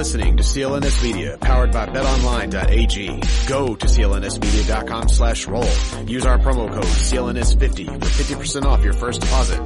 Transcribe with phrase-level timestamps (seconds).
[0.00, 3.20] listening to CLNS Media, powered by betonline.ag.
[3.46, 5.68] Go to clnsmedia.com slash roll.
[6.06, 9.60] Use our promo code CLNS50 for 50% off your first deposit.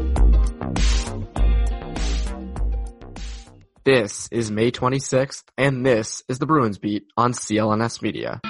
[3.85, 8.41] This is May 26th, and this is the Bruins Beat on CLNS Media.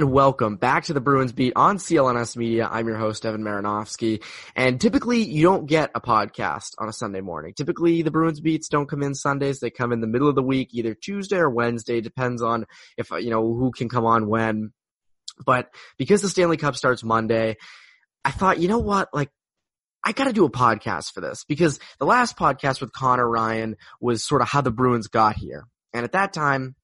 [0.00, 2.66] And welcome back to the Bruins Beat on CLNS Media.
[2.72, 4.24] I'm your host, Evan Marinofsky.
[4.56, 7.52] And typically you don't get a podcast on a Sunday morning.
[7.52, 9.60] Typically the Bruins Beats don't come in Sundays.
[9.60, 12.00] They come in the middle of the week, either Tuesday or Wednesday.
[12.00, 12.64] Depends on
[12.96, 14.72] if, uh, you know, who can come on when.
[15.44, 15.68] But
[15.98, 17.58] because the Stanley Cup starts Monday,
[18.24, 19.10] I thought, you know what?
[19.12, 19.28] Like,
[20.02, 24.24] I gotta do a podcast for this because the last podcast with Connor Ryan was
[24.24, 25.66] sort of how the Bruins got here.
[25.92, 26.74] And at that time,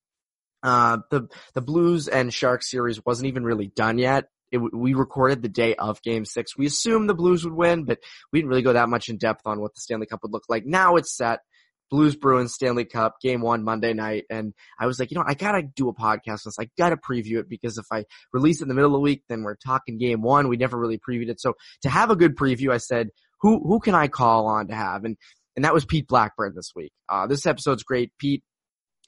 [0.66, 4.24] uh, the the Blues and Sharks series wasn't even really done yet.
[4.50, 6.58] It, we recorded the day of Game Six.
[6.58, 7.98] We assumed the Blues would win, but
[8.32, 10.44] we didn't really go that much in depth on what the Stanley Cup would look
[10.48, 10.66] like.
[10.66, 11.40] Now it's set.
[11.88, 14.24] Blues Bruins Stanley Cup game one Monday night.
[14.28, 16.56] And I was like, you know, I gotta do a podcast on this.
[16.60, 19.22] I gotta preview it because if I release it in the middle of the week,
[19.28, 20.48] then we're talking game one.
[20.48, 21.40] We never really previewed it.
[21.40, 24.74] So to have a good preview, I said, who, who can I call on to
[24.74, 25.04] have?
[25.04, 25.16] And,
[25.54, 26.90] and that was Pete Blackburn this week.
[27.08, 28.10] Uh, this episode's great.
[28.18, 28.42] Pete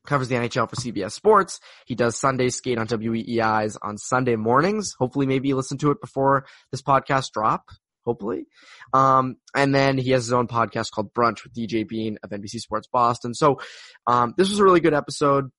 [0.08, 1.60] covers the NHL for CBS Sports.
[1.86, 4.94] He does Sunday skate on WEEI's on Sunday mornings.
[4.98, 7.70] Hopefully maybe you listen to it before this podcast drop.
[8.04, 8.46] Hopefully.
[8.94, 12.58] Um, and then he has his own podcast called Brunch with DJ Bean of NBC
[12.60, 13.34] Sports Boston.
[13.34, 13.60] So,
[14.06, 15.50] um, this was a really good episode.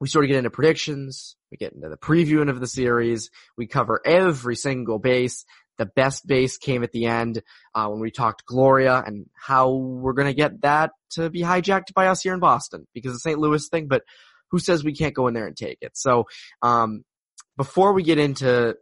[0.00, 1.36] We sort of get into predictions.
[1.50, 3.30] We get into the previewing of the series.
[3.56, 5.44] We cover every single base.
[5.78, 7.42] The best base came at the end
[7.74, 11.94] uh, when we talked Gloria and how we're going to get that to be hijacked
[11.94, 13.38] by us here in Boston because the St.
[13.38, 13.88] Louis thing.
[13.88, 14.02] But
[14.50, 15.96] who says we can't go in there and take it?
[15.96, 16.24] So
[16.62, 17.04] um,
[17.56, 18.76] before we get into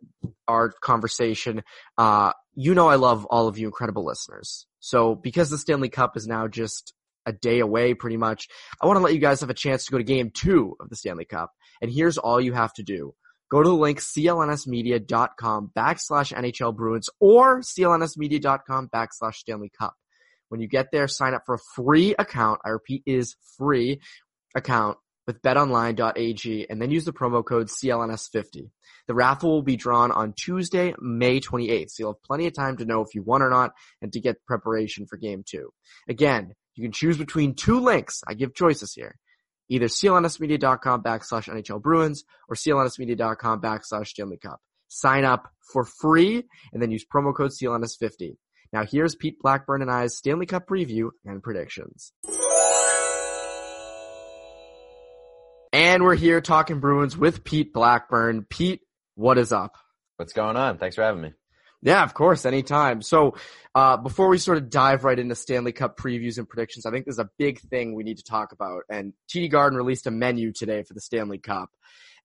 [0.46, 1.62] our conversation,
[1.98, 4.66] uh, you know I love all of you incredible listeners.
[4.80, 6.92] So because the Stanley Cup is now just
[7.26, 8.48] a day away pretty much,
[8.80, 10.90] I want to let you guys have a chance to go to game two of
[10.90, 11.50] the Stanley Cup.
[11.80, 13.14] And here's all you have to do.
[13.54, 19.94] Go to the link clnsmedia.com backslash NHL Bruins or clnsmedia.com backslash Stanley Cup.
[20.48, 22.62] When you get there, sign up for a free account.
[22.64, 24.00] I repeat, is free
[24.56, 24.98] account
[25.28, 28.70] with betonline.ag and then use the promo code CLNS50.
[29.06, 31.90] The raffle will be drawn on Tuesday, May 28th.
[31.90, 33.70] So you'll have plenty of time to know if you won or not
[34.02, 35.70] and to get preparation for game two.
[36.08, 38.20] Again, you can choose between two links.
[38.26, 39.14] I give choices here.
[39.68, 44.60] Either clnsmedia.com backslash NHL Bruins or clnsmedia.com backslash Stanley Cup.
[44.88, 48.36] Sign up for free and then use promo code CLNS50.
[48.72, 52.12] Now here's Pete Blackburn and I's Stanley Cup preview and predictions.
[55.72, 58.46] And we're here talking Bruins with Pete Blackburn.
[58.48, 58.82] Pete,
[59.16, 59.74] what is up?
[60.16, 60.78] What's going on?
[60.78, 61.32] Thanks for having me.
[61.84, 63.02] Yeah, of course, anytime.
[63.02, 63.36] So,
[63.74, 67.04] uh, before we sort of dive right into Stanley Cup previews and predictions, I think
[67.04, 68.84] there's a big thing we need to talk about.
[68.88, 71.68] And TD Garden released a menu today for the Stanley Cup.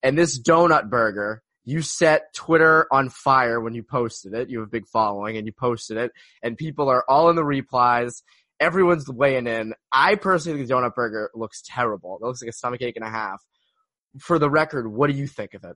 [0.02, 4.50] And this donut burger, you set Twitter on fire when you posted it.
[4.50, 6.12] You have a big following and you posted it
[6.42, 8.24] and people are all in the replies.
[8.62, 9.74] Everyone's weighing in.
[9.92, 12.18] I personally think the donut burger looks terrible.
[12.22, 13.44] It looks like a stomach ache and a half.
[14.19, 15.75] For the record, what do you think of it?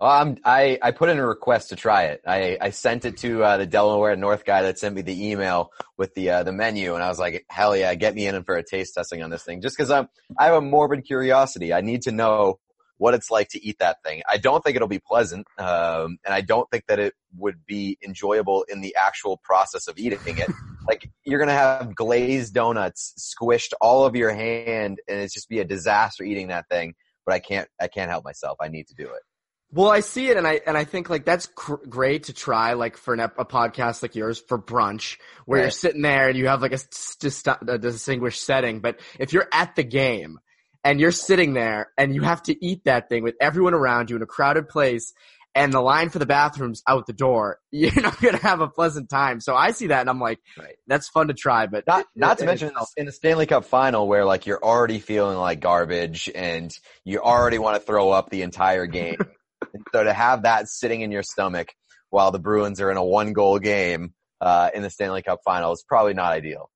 [0.00, 2.22] Um, I, I put in a request to try it.
[2.26, 5.72] I, I sent it to uh, the Delaware North guy that sent me the email
[5.96, 8.56] with the uh, the menu, and I was like, "Hell yeah, get me in for
[8.56, 11.72] a taste testing on this thing." Just because I'm I have a morbid curiosity.
[11.72, 12.60] I need to know
[12.98, 14.22] what it's like to eat that thing.
[14.28, 17.98] I don't think it'll be pleasant, um, and I don't think that it would be
[18.04, 20.50] enjoyable in the actual process of eating it.
[20.88, 25.58] like you're gonna have glazed donuts squished all over your hand, and it's just be
[25.58, 26.94] a disaster eating that thing.
[27.26, 28.58] But I can't I can't help myself.
[28.60, 29.22] I need to do it.
[29.70, 32.72] Well, I see it, and I and I think like that's cr- great to try,
[32.72, 35.64] like for an, a podcast like yours for brunch, where right.
[35.64, 38.80] you're sitting there and you have like a, uh, a distinguished setting.
[38.80, 40.38] But if you're at the game
[40.84, 44.16] and you're sitting there and you have to eat that thing with everyone around you
[44.16, 45.12] in a crowded place,
[45.54, 49.10] and the line for the bathrooms out the door, you're not gonna have a pleasant
[49.10, 49.38] time.
[49.40, 50.76] So I see that, and I'm like, right.
[50.86, 54.08] that's fun to try, but not not it, to mention in the Stanley Cup final
[54.08, 56.74] where like you're already feeling like garbage and
[57.04, 59.18] you already want to throw up the entire game.
[59.74, 61.74] and so to have that sitting in your stomach
[62.10, 65.72] while the Bruins are in a one goal game uh, in the Stanley Cup final
[65.72, 66.70] is probably not ideal.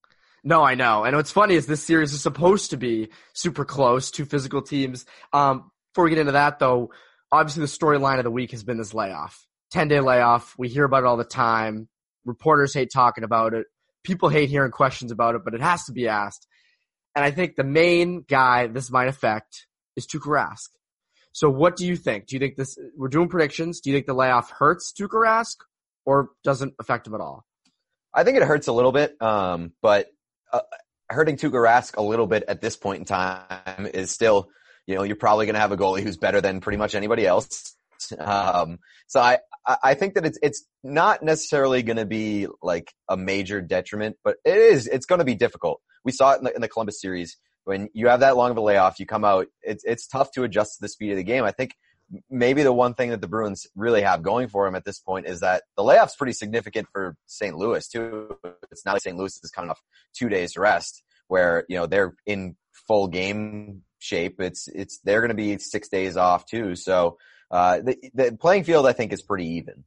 [0.44, 1.04] No, I know.
[1.04, 5.06] And what's funny is this series is supposed to be super close, two physical teams.
[5.32, 6.90] Um, before we get into that though,
[7.30, 9.46] obviously the storyline of the week has been this layoff.
[9.70, 10.54] 10 day layoff.
[10.58, 11.88] We hear about it all the time.
[12.24, 13.66] Reporters hate talking about it.
[14.04, 16.46] People hate hearing questions about it, but it has to be asked.
[17.14, 19.66] And I think the main guy this might affect
[19.96, 20.68] is Tuukka Rask.
[21.32, 22.26] So what do you think?
[22.26, 23.80] Do you think this, we're doing predictions.
[23.80, 25.56] Do you think the layoff hurts Tuukka Rask
[26.04, 27.44] or doesn't affect him at all?
[28.14, 30.08] I think it hurts a little bit, um, but
[30.52, 30.60] uh,
[31.08, 34.50] hurting Tuukka Rask a little bit at this point in time is still,
[34.86, 37.26] you know, you're probably going to have a goalie who's better than pretty much anybody
[37.26, 37.74] else.
[38.18, 39.38] Um, so I,
[39.82, 44.36] I think that it's, it's not necessarily going to be like a major detriment, but
[44.44, 45.80] it is, it's going to be difficult.
[46.04, 48.56] We saw it in the, in the Columbus series when you have that long of
[48.56, 51.24] a layoff, you come out, it's, it's tough to adjust to the speed of the
[51.24, 51.44] game.
[51.44, 51.74] I think
[52.28, 55.26] maybe the one thing that the Bruins really have going for them at this point
[55.26, 57.56] is that the layoff's pretty significant for St.
[57.56, 58.36] Louis too.
[58.70, 59.16] It's not like St.
[59.16, 59.80] Louis is coming off
[60.14, 62.56] two days rest where, you know, they're in
[62.86, 64.40] full game shape.
[64.40, 66.74] It's, it's, they're going to be six days off too.
[66.74, 67.18] So,
[67.50, 69.84] uh, the, the playing field I think is pretty even.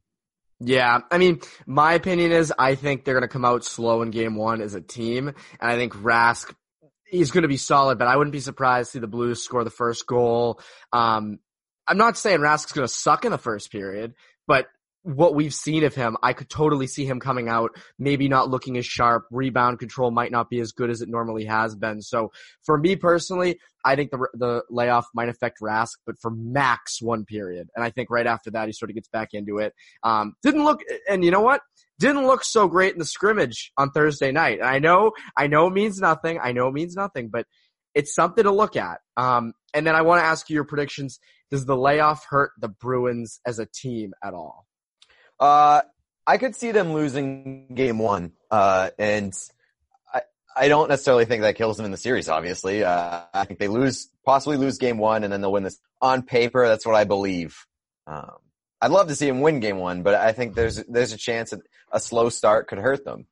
[0.58, 4.10] Yeah, I mean, my opinion is I think they're going to come out slow in
[4.10, 6.54] game one as a team, and I think Rask
[7.10, 9.64] is going to be solid, but I wouldn't be surprised to see the Blues score
[9.64, 10.60] the first goal.
[10.92, 11.38] Um,
[11.86, 14.14] I'm not saying Rask's going to suck in the first period,
[14.46, 14.66] but
[15.06, 18.76] what we've seen of him, I could totally see him coming out, maybe not looking
[18.76, 19.26] as sharp.
[19.30, 22.02] Rebound control might not be as good as it normally has been.
[22.02, 22.32] So
[22.64, 27.24] for me personally, I think the the layoff might affect Rask, but for max one
[27.24, 29.74] period, and I think right after that he sort of gets back into it.
[30.02, 31.60] Um, didn't look, and you know what?
[32.00, 34.58] Didn't look so great in the scrimmage on Thursday night.
[34.58, 36.40] And I know, I know it means nothing.
[36.42, 37.46] I know it means nothing, but
[37.94, 38.98] it's something to look at.
[39.16, 41.20] Um, and then I want to ask you your predictions.
[41.50, 44.65] Does the layoff hurt the Bruins as a team at all?
[45.38, 45.82] Uh,
[46.26, 48.32] I could see them losing game one.
[48.50, 49.32] Uh, and
[50.12, 50.22] I,
[50.56, 52.84] I don't necessarily think that kills them in the series, obviously.
[52.84, 56.22] Uh, I think they lose, possibly lose game one and then they'll win this on
[56.22, 56.66] paper.
[56.66, 57.66] That's what I believe.
[58.06, 58.36] Um,
[58.80, 61.50] I'd love to see them win game one, but I think there's, there's a chance
[61.50, 61.60] that
[61.92, 63.26] a slow start could hurt them.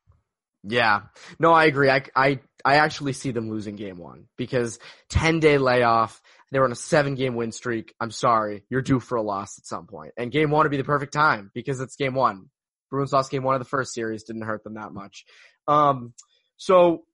[0.62, 1.02] Yeah.
[1.38, 1.90] No, I agree.
[1.90, 4.78] I, I, I actually see them losing game one because
[5.10, 6.22] 10 day layoff.
[6.54, 7.96] They were on a seven game win streak.
[7.98, 8.62] I'm sorry.
[8.70, 10.12] You're due for a loss at some point.
[10.16, 12.48] And game one would be the perfect time because it's game one.
[12.92, 14.22] Bruins lost game one of the first series.
[14.22, 15.24] Didn't hurt them that much.
[15.66, 16.14] Um,
[16.56, 17.06] so,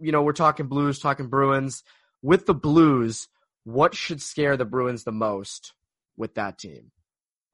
[0.00, 1.82] you know, we're talking Blues, talking Bruins.
[2.22, 3.28] With the Blues,
[3.64, 5.74] what should scare the Bruins the most
[6.16, 6.92] with that team?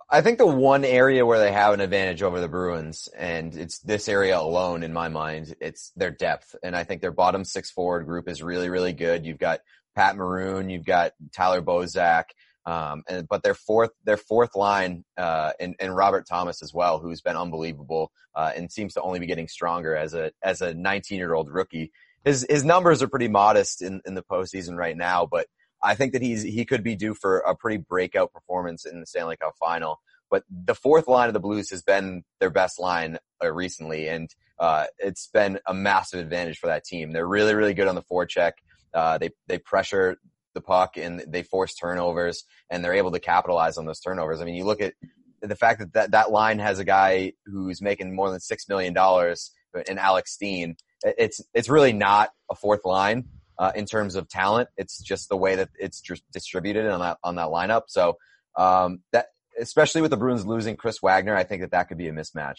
[0.09, 3.81] I think the one area where they have an advantage over the Bruins, and it's
[3.81, 6.55] this area alone in my mind, it's their depth.
[6.63, 9.27] And I think their bottom six forward group is really, really good.
[9.27, 9.63] You've got
[9.95, 12.25] Pat Maroon, you've got Tyler Bozak,
[12.65, 16.99] um, and but their fourth their fourth line uh, and, and Robert Thomas as well,
[16.99, 20.75] who's been unbelievable uh, and seems to only be getting stronger as a as a
[20.75, 21.93] 19 year old rookie.
[22.25, 25.47] His his numbers are pretty modest in in the postseason right now, but
[25.83, 29.07] I think that he's he could be due for a pretty breakout performance in the
[29.07, 30.01] Stanley Cup final.
[30.31, 34.31] But the fourth line of the Blues has been their best line uh, recently, and
[34.59, 37.13] uh, it's been a massive advantage for that team.
[37.13, 38.53] They're really really good on the forecheck.
[38.95, 40.19] Uh, they they pressure
[40.55, 44.41] the puck and they force turnovers, and they're able to capitalize on those turnovers.
[44.41, 44.95] I mean, you look at
[45.41, 48.93] the fact that that, that line has a guy who's making more than six million
[48.95, 49.51] dollars
[49.89, 50.77] in Alex Steen.
[51.03, 53.25] It's it's really not a fourth line
[53.59, 54.69] uh, in terms of talent.
[54.77, 56.03] It's just the way that it's
[56.33, 57.83] distributed on that on that lineup.
[57.89, 58.19] So
[58.57, 59.27] um, that
[59.61, 62.59] especially with the Bruins losing Chris Wagner, I think that that could be a mismatch.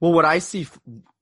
[0.00, 0.66] Well, what I see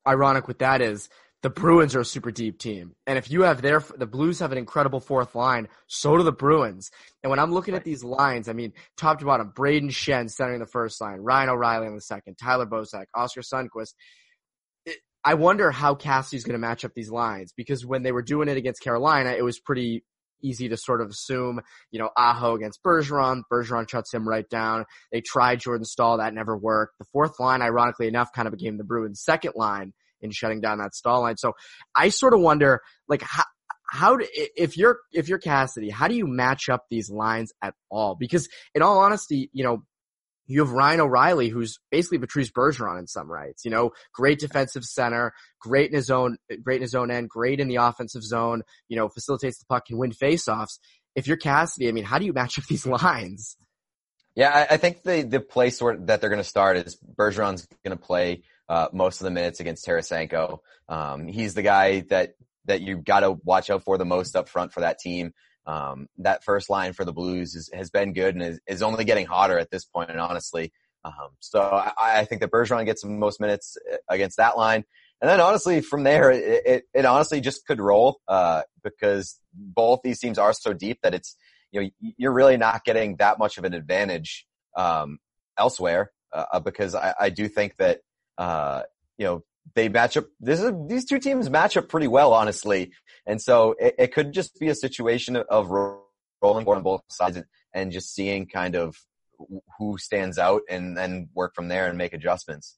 [0.07, 1.09] ironic with that is
[1.43, 2.95] the Bruins are a super deep team.
[3.07, 6.33] And if you have their, the Blues have an incredible fourth line, so do the
[6.33, 6.91] Bruins.
[7.23, 10.61] And when I'm looking at these lines, I mean, top to bottom, Brayden Schenn centering
[10.61, 13.95] the first line, Ryan O'Reilly on the second, Tyler Bozak, Oskar Sundqvist.
[15.23, 18.49] I wonder how Cassidy's going to match up these lines because when they were doing
[18.49, 20.03] it against Carolina, it was pretty
[20.43, 23.43] easy to sort of assume, you know, Aho against Bergeron.
[23.53, 24.87] Bergeron shuts him right down.
[25.13, 26.19] They tried Jordan Staal.
[26.19, 26.99] That never worked.
[26.99, 29.93] The fourth line, ironically enough, kind of became the Bruins' second line
[30.23, 31.37] in shutting down that Staal line.
[31.37, 31.53] So
[31.95, 33.45] I sort of wonder, like, how,
[33.91, 37.75] how do, if you're, if you're Cassidy, how do you match up these lines at
[37.91, 38.15] all?
[38.15, 39.83] Because in all honesty, you know,
[40.47, 43.65] you have Ryan O'Reilly, who's basically Patrice Bergeron in some rights.
[43.65, 47.61] You know, great defensive center, great in his own, great in his own end, great
[47.61, 48.63] in the offensive zone.
[48.89, 50.81] You know, facilitates the puck, can win faceoffs.
[51.15, 53.57] If you're Cassidy, I mean, how do you match up these lines?
[54.35, 57.69] Yeah, I, I think the the place where that they're going to start is Bergeron's
[57.85, 60.61] going to play uh, most of the minutes against Tarasenko.
[60.89, 62.35] Um, he's the guy that
[62.67, 65.33] that you got to watch out for the most up front for that team.
[65.67, 69.05] Um, that first line for the Blues is, has been good and is, is, only
[69.05, 70.73] getting hotter at this point, honestly.
[71.05, 74.85] Um, so I, I, think that Bergeron gets the most minutes uh, against that line.
[75.21, 80.01] And then honestly, from there, it, it, it honestly just could roll, uh, because both
[80.03, 81.37] these teams are so deep that it's,
[81.73, 84.47] you know, you're really not getting that much of an advantage,
[84.77, 85.19] um,
[85.59, 88.01] elsewhere, uh, because I, I do think that,
[88.41, 88.83] uh,
[89.19, 89.45] you know,
[89.75, 90.25] they match up.
[90.41, 92.93] This is these two teams match up pretty well, honestly.
[93.27, 97.39] And so it, it could just be a situation of rolling on both sides
[97.75, 98.97] and just seeing kind of
[99.79, 102.77] who stands out and then work from there and make adjustments.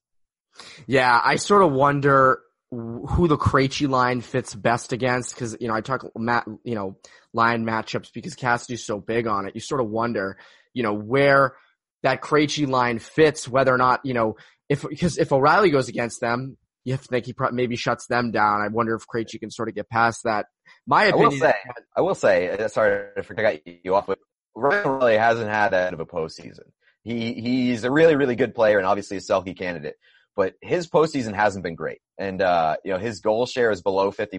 [0.86, 2.40] Yeah, I sort of wonder
[2.70, 6.96] who the Krejci line fits best against because you know I talk Matt you know
[7.32, 9.54] line matchups because Cassidy's so big on it.
[9.54, 10.38] You sort of wonder
[10.74, 11.54] you know where
[12.02, 14.36] that Krejci line fits, whether or not you know
[14.72, 18.06] if because if O'Reilly goes against them, you have to think he pro- maybe shuts
[18.06, 18.62] them down.
[18.62, 20.46] I wonder if Krejci can sort of get past that.
[20.86, 21.26] My opinion.
[21.26, 21.54] I will say,
[21.96, 24.18] I will say, uh, sorry I got you off, but
[24.54, 26.70] Ryan really hasn't had that of a postseason.
[27.04, 29.96] He he's a really really good player and obviously a Selke candidate,
[30.34, 31.98] but his postseason hasn't been great.
[32.16, 34.38] And uh, you know his goal share is below 50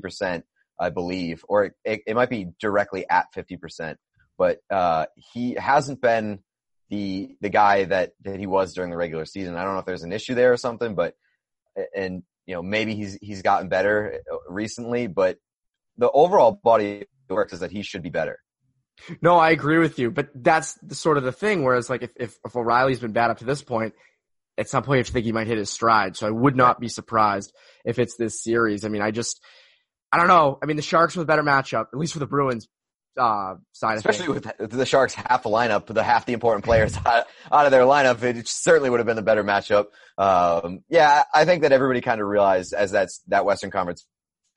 [0.00, 0.44] percent,
[0.78, 3.98] I believe, or it, it might be directly at fifty percent.
[4.36, 6.40] But uh, he hasn't been
[6.88, 9.56] the the guy that that he was during the regular season.
[9.56, 11.14] I don't know if there's an issue there or something, but
[11.94, 15.38] and you know maybe he's he's gotten better uh, recently, but
[15.98, 18.38] the overall body of work is that he should be better.
[19.20, 21.64] No, I agree with you, but that's sort of the thing.
[21.64, 23.94] Whereas, like, if, if, if O'Reilly's been bad up to this point,
[24.56, 26.16] at some point you have to think he might hit his stride.
[26.16, 27.52] So I would not be surprised
[27.84, 28.84] if it's this series.
[28.84, 29.42] I mean, I just,
[30.10, 30.58] I don't know.
[30.62, 32.68] I mean, the Sharks with a better matchup, at least for the Bruins
[33.18, 37.26] uh, side Especially with the Sharks half the lineup, the half the important players out,
[37.50, 39.86] out of their lineup, it certainly would have been the better matchup.
[40.18, 44.06] Um, yeah, I think that everybody kind of realized as that's, that Western Conference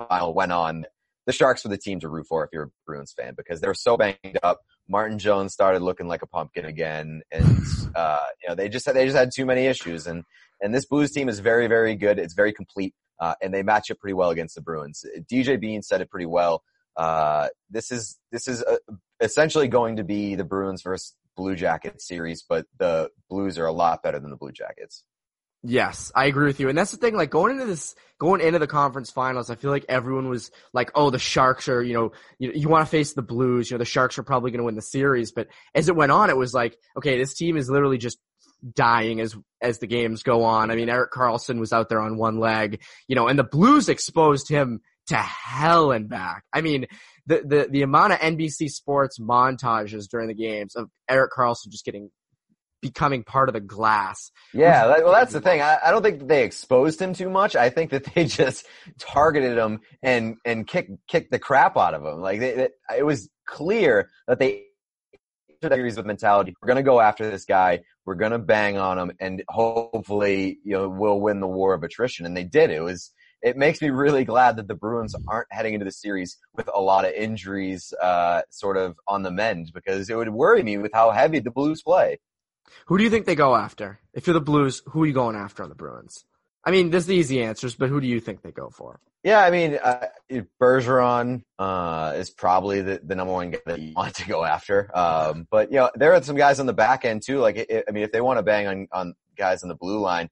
[0.08, 0.86] final went on,
[1.26, 3.76] the Sharks were the team to root for if you're a Bruins fan because they're
[3.76, 4.62] so banged up.
[4.88, 7.62] Martin Jones started looking like a pumpkin again, and
[7.96, 10.08] uh, you know they just they just had too many issues.
[10.08, 10.24] And
[10.60, 12.18] and this Blues team is very very good.
[12.18, 15.06] It's very complete, uh, and they match up pretty well against the Bruins.
[15.32, 16.64] DJ Bean said it pretty well.
[16.96, 18.78] Uh, this is this is uh,
[19.22, 23.72] essentially going to be the Bruins versus Blue Jackets series, but the Blues are a
[23.72, 25.04] lot better than the Blue Jackets.
[25.62, 26.70] Yes, I agree with you.
[26.70, 29.72] And that's the thing, like going into this, going into the conference finals, I feel
[29.72, 33.14] like everyone was like, oh, the Sharks are, you know, you, you want to face
[33.14, 35.34] the Blues, you know, the Sharks are probably going to win the series.
[35.34, 38.20] But as it went on, it was like, okay, this team is literally just
[38.74, 40.72] dying as, as the games go on.
[40.72, 43.90] I mean, Erik Karlsson was out there on one leg, you know, and the Blues
[43.90, 44.80] exposed him
[45.10, 46.44] to hell and back.
[46.54, 46.88] I mean,
[47.26, 51.86] the, the, the amount of NBC sports montages during the games of Erik Karlsson just
[51.86, 52.10] getting
[52.82, 54.32] becoming part of the glass.
[54.54, 55.62] Yeah, well, that's the thing.
[55.62, 57.56] I, I, don't think they exposed him too much.
[57.56, 58.66] I think that they just
[58.98, 62.22] targeted him and and kicked kicked the crap out of him.
[62.22, 64.64] Like they, they, it was clear that they
[65.62, 66.56] series with mentality.
[66.62, 67.82] We're gonna go after this guy.
[68.06, 72.26] We're gonna bang on him, and hopefully, you know, we'll win the war of attrition.
[72.26, 72.70] And they did.
[72.70, 73.12] It was.
[73.42, 76.82] It makes me really glad that the Bruins aren't heading into the series with a
[76.82, 80.92] lot of injuries, uh, sort of on the mend, because it would worry me with
[80.94, 82.20] how heavy the Blues play.
[82.88, 84.00] Who do you think they go after?
[84.14, 86.26] If you're the Blues, who are you going after on the Bruins?
[86.64, 89.00] I mean, there's the easy answers, but who do you think they go for?
[89.24, 90.08] Yeah, I mean, uh,
[90.62, 94.90] Bergeron uh, is probably the, the number one guy that you want to go after.
[94.98, 97.40] Um, but you know, there are some guys on the back end too.
[97.40, 100.00] Like, it, I mean, if they want to bang on, on guys on the blue
[100.00, 100.30] line,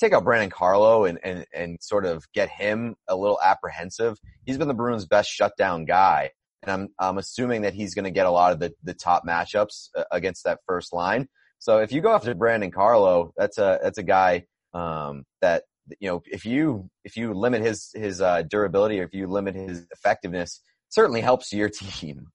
[0.00, 4.18] take out Brandon Carlo and, and and sort of get him a little apprehensive.
[4.44, 6.30] He's been the Bruins' best shutdown guy,
[6.62, 9.24] and I'm I'm assuming that he's going to get a lot of the the top
[9.26, 11.28] matchups uh, against that first line.
[11.58, 15.64] So if you go after Brandon Carlo, that's a that's a guy um, that
[16.00, 19.54] you know if you if you limit his his uh, durability or if you limit
[19.54, 21.68] his effectiveness, certainly helps your
[22.00, 22.28] team.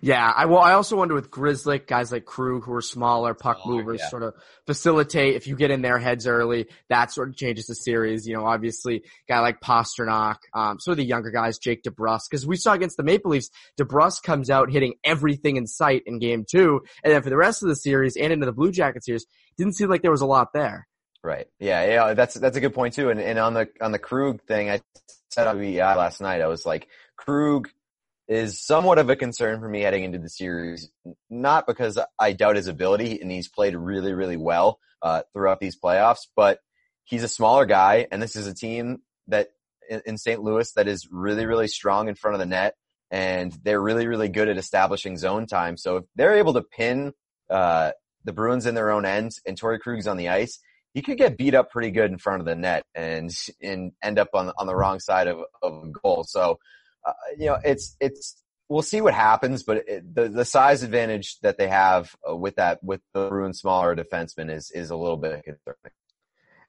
[0.00, 3.58] Yeah, I well, I also wonder with Grzelcyk, guys like Krug who are smaller puck
[3.64, 4.08] oh, movers, yeah.
[4.08, 4.34] sort of
[4.66, 5.36] facilitate.
[5.36, 8.26] If you get in their heads early, that sort of changes the series.
[8.26, 12.46] You know, obviously, guy like Pastrnak, um, sort of the younger guys, Jake DeBrusk, because
[12.46, 16.44] we saw against the Maple Leafs, DeBrusk comes out hitting everything in sight in Game
[16.48, 19.26] Two, and then for the rest of the series and into the Blue Jacket series,
[19.56, 20.86] didn't seem like there was a lot there.
[21.22, 21.46] Right.
[21.58, 21.86] Yeah.
[21.86, 22.14] Yeah.
[22.14, 23.08] That's that's a good point too.
[23.08, 24.82] And and on the on the Krug thing, I
[25.30, 27.70] said on the last night, I was like, Krug
[28.28, 30.90] is somewhat of a concern for me heading into the series.
[31.28, 35.78] Not because I doubt his ability, and he's played really, really well uh, throughout these
[35.78, 36.58] playoffs, but
[37.04, 39.48] he's a smaller guy, and this is a team that
[39.88, 40.42] in, St.
[40.42, 42.74] Louis that is really, really strong in front of the net,
[43.10, 45.76] and they're really, really good at establishing zone time.
[45.76, 47.12] So if they're able to pin
[47.50, 47.92] uh,
[48.24, 50.58] the Bruins in their own end, and Torey Krug's on the ice,
[50.94, 54.18] he could get beat up pretty good in front of the net and and end
[54.18, 56.24] up on on the wrong side of, of a goal.
[56.24, 56.58] So
[57.04, 61.38] uh, you know, it's it's we'll see what happens, but it, the the size advantage
[61.40, 65.16] that they have uh, with that with the Bruins smaller defenseman is is a little
[65.16, 65.92] bit concerning.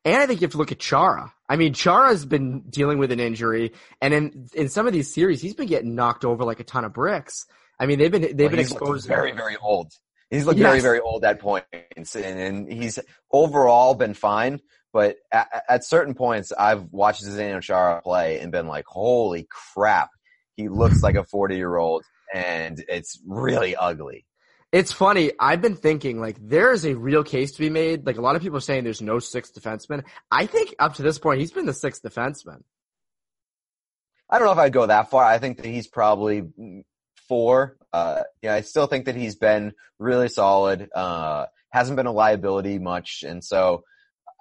[0.03, 1.33] And I think you have to look at Chara.
[1.49, 5.41] I mean, Chara's been dealing with an injury, and in in some of these series,
[5.41, 7.47] he's been getting knocked over like a ton of bricks.
[7.79, 9.07] I mean, they've been they've well, been exposed.
[9.07, 9.91] Very very old.
[10.29, 10.69] He's looked yes.
[10.69, 12.99] very very old at points, and, and he's
[13.31, 14.59] overall been fine.
[14.93, 20.09] But at, at certain points, I've watched Zdeno Chara play and been like, "Holy crap!
[20.55, 24.25] He looks like a 40 year old and it's really ugly.
[24.71, 25.31] It's funny.
[25.39, 28.05] I've been thinking like there is a real case to be made.
[28.05, 30.03] Like a lot of people are saying there's no sixth defenseman.
[30.31, 32.61] I think up to this point he's been the sixth defenseman.
[34.29, 35.23] I don't know if I'd go that far.
[35.23, 36.43] I think that he's probably
[37.27, 37.77] four.
[37.93, 40.89] Uh, yeah, I still think that he's been really solid.
[40.93, 43.83] Uh, hasn't been a liability much, and so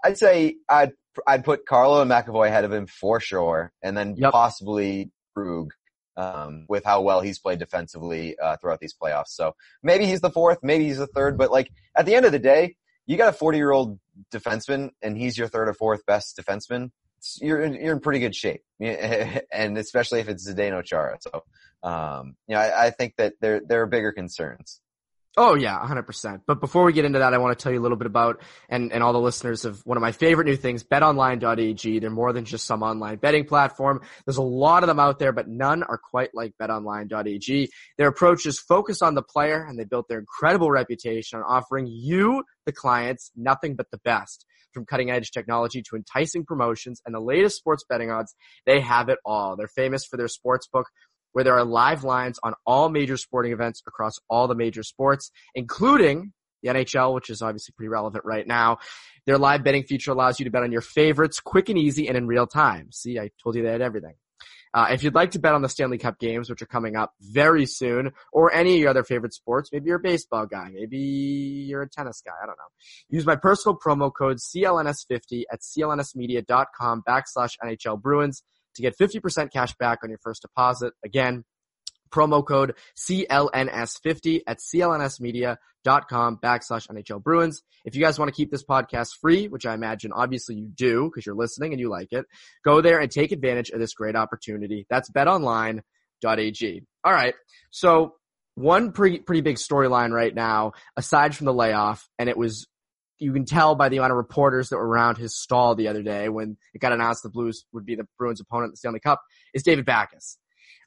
[0.04, 0.92] I'd say I'd
[1.28, 4.32] I'd put Carlo and McAvoy ahead of him for sure, and then Yep.
[4.32, 5.72] possibly Krug.
[6.16, 10.30] Um, with how well he's played defensively uh, throughout these playoffs, so maybe he's the
[10.30, 13.28] fourth, maybe he's the third, but like at the end of the day, you got
[13.28, 13.98] a 40 year old
[14.32, 16.90] defenseman, and he's your third or fourth best defenseman.
[17.40, 21.18] You're in, you're in pretty good shape, and especially if it's Zdeno Chara.
[21.20, 21.42] So,
[21.82, 24.80] um, you know, I, I think that there there are bigger concerns.
[25.36, 26.42] Oh yeah, 100%.
[26.46, 28.40] But before we get into that, I want to tell you a little bit about,
[28.68, 31.98] and, and all the listeners of one of my favorite new things, betonline.ag.
[31.98, 34.00] They're more than just some online betting platform.
[34.26, 37.68] There's a lot of them out there, but none are quite like betonline.ag.
[37.98, 41.88] Their approach is focused on the player and they built their incredible reputation on offering
[41.88, 44.46] you, the clients, nothing but the best.
[44.72, 48.34] From cutting edge technology to enticing promotions and the latest sports betting odds,
[48.66, 49.54] they have it all.
[49.56, 50.88] They're famous for their sports book
[51.34, 55.30] where there are live lines on all major sporting events across all the major sports,
[55.54, 58.78] including the NHL, which is obviously pretty relevant right now.
[59.26, 62.16] Their live betting feature allows you to bet on your favorites quick and easy and
[62.16, 62.90] in real time.
[62.92, 64.14] See, I told you they had everything.
[64.72, 67.12] Uh, if you'd like to bet on the Stanley Cup games, which are coming up
[67.20, 70.98] very soon, or any of your other favorite sports, maybe you're a baseball guy, maybe
[70.98, 72.64] you're a tennis guy, I don't know.
[73.08, 78.42] Use my personal promo code CLNS50 at clnsmedia.com backslash NHL Bruins
[78.74, 80.92] to get 50% cash back on your first deposit.
[81.04, 81.44] Again,
[82.14, 87.62] promo code CLNS50 at clnsmedia.com backslash NHL Bruins.
[87.84, 91.10] If you guys want to keep this podcast free, which I imagine obviously you do
[91.10, 92.24] because you're listening and you like it,
[92.64, 94.86] go there and take advantage of this great opportunity.
[94.88, 96.82] That's betonline.ag.
[97.04, 97.34] All right.
[97.70, 98.14] So
[98.54, 102.66] one pretty, pretty big storyline right now, aside from the layoff, and it was
[103.24, 106.02] you can tell by the amount of reporters that were around his stall the other
[106.02, 109.00] day when it got announced the Blues would be the Bruins' opponent in the Stanley
[109.00, 109.22] Cup,
[109.54, 110.38] is David Backes.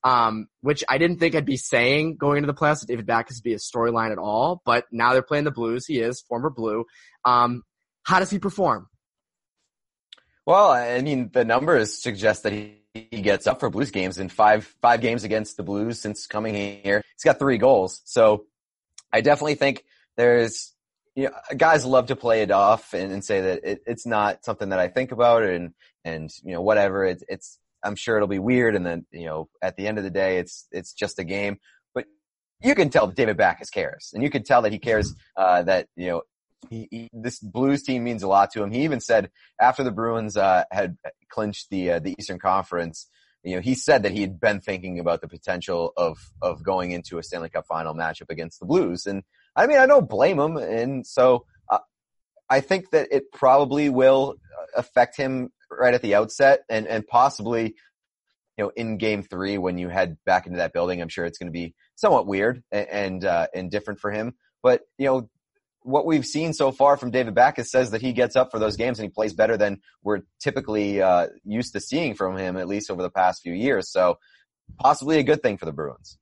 [0.03, 3.37] Um, which I didn't think I'd be saying going into the playoffs that David Backes
[3.37, 5.87] would be a storyline at all, but now they're playing the Blues.
[5.87, 6.85] He is former Blue.
[7.25, 7.63] Um,
[8.03, 8.87] how does he perform?
[10.45, 14.29] Well, I mean, the numbers suggest that he, he gets up for Blues games in
[14.29, 17.01] five five games against the Blues since coming here.
[17.15, 18.45] He's got three goals, so
[19.11, 19.83] I definitely think
[20.15, 20.73] there's
[21.17, 24.45] you know, guys love to play it off and, and say that it, it's not
[24.45, 25.73] something that I think about and
[26.05, 27.03] and you know whatever.
[27.03, 30.03] It's it's I'm sure it'll be weird, and then you know at the end of
[30.03, 31.57] the day, it's it's just a game.
[31.95, 32.05] But
[32.61, 35.63] you can tell that David Backes cares, and you can tell that he cares uh,
[35.63, 36.21] that you know
[36.69, 38.69] he, he, this Blues team means a lot to him.
[38.69, 40.97] He even said after the Bruins uh, had
[41.29, 43.09] clinched the uh, the Eastern Conference,
[43.43, 46.91] you know, he said that he had been thinking about the potential of of going
[46.91, 49.23] into a Stanley Cup final matchup against the Blues, and
[49.57, 51.79] I mean, I don't blame him, and so uh,
[52.49, 54.35] I think that it probably will
[54.75, 57.75] affect him right at the outset, and and possibly.
[58.59, 61.37] You know, in Game Three, when you head back into that building, I'm sure it's
[61.37, 64.33] going to be somewhat weird and and, uh, and different for him.
[64.63, 65.29] But you know,
[65.87, 68.75] what we've seen so far from David Backes says that he gets up for those
[68.75, 72.67] games and he plays better than we're typically uh, used to seeing from him, at
[72.67, 73.89] least over the past few years.
[73.89, 74.17] So
[74.79, 76.17] possibly a good thing for the Bruins.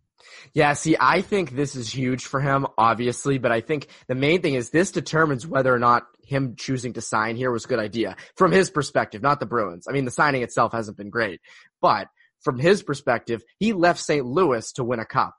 [0.53, 4.41] Yeah, see, I think this is huge for him, obviously, but I think the main
[4.41, 7.79] thing is this determines whether or not him choosing to sign here was a good
[7.79, 9.85] idea from his perspective, not the Bruins.
[9.87, 11.41] I mean, the signing itself hasn't been great,
[11.81, 12.07] but
[12.41, 14.25] from his perspective, he left St.
[14.25, 15.35] Louis to win a cup.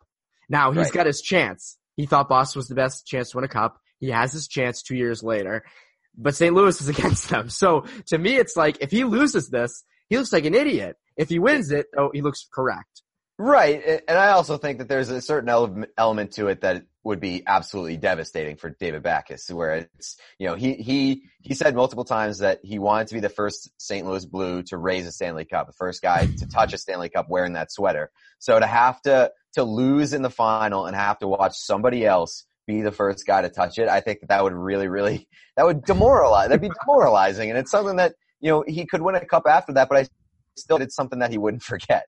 [0.49, 0.93] Now he's Right.
[0.93, 1.79] got his chance.
[1.97, 3.81] He thought Boston was the best chance to win a cup.
[3.99, 5.65] He has his chance two years later,
[6.17, 6.55] but St.
[6.55, 7.49] Louis is against them.
[7.49, 10.97] So to me, it's like if he loses this, he looks like an idiot.
[11.17, 13.03] If he wins it, oh, he looks correct.
[13.39, 17.21] Right, and I also think that there's a certain ele- element to it that would
[17.21, 22.05] be absolutely devastating for David Backes, where it's you know he he he said multiple
[22.05, 24.07] times that he wanted to be the first St.
[24.07, 27.27] Louis Blue to raise a Stanley Cup, the first guy to touch a Stanley Cup
[27.29, 28.11] wearing that sweater.
[28.39, 32.47] So to have to to lose in the final and have to watch somebody else
[32.67, 35.67] be the first guy to touch it, I think that that would really really that
[35.67, 36.49] would demoralize.
[36.49, 39.75] That'd be demoralizing, and it's something that you know he could win a cup after
[39.75, 40.07] that, but I
[40.57, 42.07] still it's something that he wouldn't forget.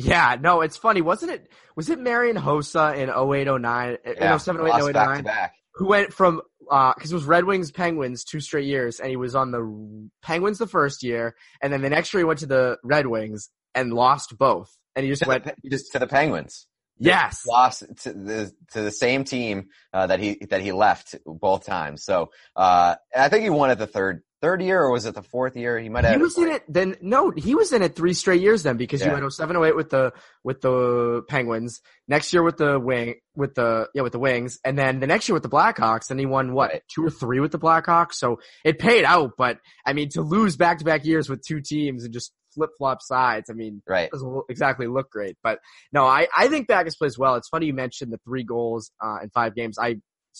[0.00, 1.00] Yeah, no, it's funny.
[1.02, 5.08] Wasn't it, was it Marian Hossa in 08, 09, Yeah, 07, 08, lost 08, back
[5.08, 5.54] 09, to back.
[5.74, 9.16] who went from, uh, cause it was Red Wings Penguins two straight years and he
[9.16, 12.46] was on the Penguins the first year and then the next year he went to
[12.46, 14.70] the Red Wings and lost both.
[14.94, 16.66] And he just To went, the, just to the Penguins.
[16.98, 17.42] yes.
[17.46, 22.04] lost to the to the same team uh, that he that he left both times.
[22.04, 25.22] So uh, I think he won at the third third year or was it the
[25.22, 25.78] fourth year?
[25.78, 26.14] He might have.
[26.16, 26.96] He was in it then.
[27.00, 29.14] No, he was in it three straight years then because you Yeah.
[29.20, 30.12] went 07, 08 with the
[30.44, 31.80] with the Penguins.
[32.06, 35.28] Next year with the wing with the yeah with the Wings, and then the next
[35.28, 36.10] year with the Blackhawks.
[36.10, 38.14] And he won what two or three with the Blackhawks.
[38.14, 39.32] So it paid out.
[39.36, 42.70] But I mean, to lose back to back years with two teams and just flip
[42.78, 43.50] flop sides.
[43.50, 44.10] I mean, Right.
[44.10, 45.36] doesn't exactly look great.
[45.42, 45.60] But
[45.92, 47.34] no, I, I think Backes plays well.
[47.36, 49.78] It's funny you mentioned the three goals uh, in five games.
[49.78, 49.96] I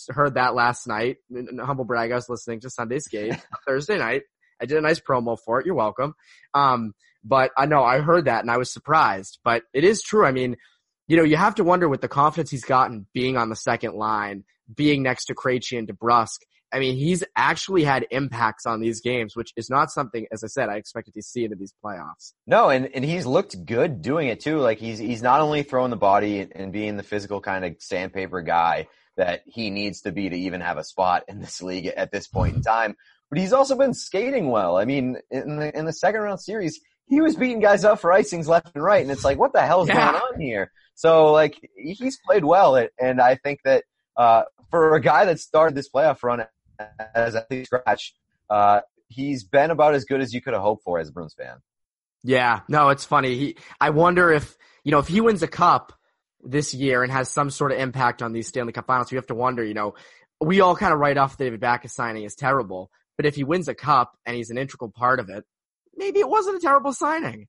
[0.08, 1.16] heard that last night.
[1.60, 3.34] Humble brag, I was listening to Sunday Skate
[3.66, 4.22] Thursday night.
[4.60, 5.66] I did a nice promo for it.
[5.66, 6.14] You're welcome.
[6.54, 9.38] Um, but I know I heard that and I was surprised.
[9.44, 10.24] But it is true.
[10.24, 10.56] I mean,
[11.06, 13.94] you know, you have to wonder with the confidence he's gotten being on the second
[13.94, 16.38] line, being next to Krejci and DeBrusk.
[16.70, 20.48] I mean, he's actually had impacts on these games, which is not something, as I
[20.48, 22.34] said, I expected to see into these playoffs.
[22.46, 24.58] No, and, and he's looked good doing it too.
[24.58, 28.42] Like he's he's not only throwing the body and being the physical kind of sandpaper
[28.42, 28.86] guy
[29.18, 32.26] that he needs to be to even have a spot in this league at this
[32.26, 32.96] point in time,
[33.28, 34.78] but he's also been skating well.
[34.78, 38.10] I mean, in the in the second round series, he was beating guys up for
[38.10, 40.12] icings left and right, and it's like, what the hell's Yeah.
[40.12, 40.72] going on here?
[40.94, 43.84] So like he's played well, and I think that
[44.16, 46.46] uh, for a guy that started this playoff run
[47.14, 48.14] as at least scratch,
[48.48, 51.34] uh, he's been about as good as you could have hoped for as a Bruins
[51.34, 51.56] fan.
[52.22, 53.34] Yeah, no, it's funny.
[53.36, 55.92] He, I wonder if, you know, if he wins a cup
[56.42, 59.26] this year and has some sort of impact on these Stanley Cup finals, we have
[59.26, 59.94] to wonder, you know,
[60.40, 63.44] we all kind of write off the David Backes signing as terrible, but if he
[63.44, 65.44] wins a cup and he's an integral part of it,
[65.96, 67.48] maybe it wasn't a terrible signing.